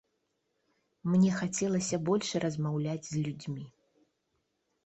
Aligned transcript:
Мне 1.15 1.29
хацелася 1.41 1.99
больш 2.09 2.27
размаўляць 2.47 3.09
з 3.11 3.15
людзьмі. 3.29 3.63